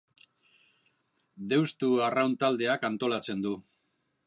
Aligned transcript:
Deustu 1.51 1.91
Arraun 2.07 2.35
Taldeak 2.45 2.91
antolatzen 2.91 3.47
du. 3.47 3.57